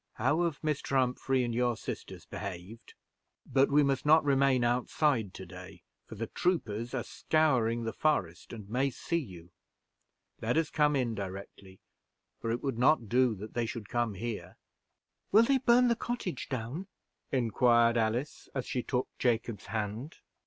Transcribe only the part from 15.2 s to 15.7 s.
"Will they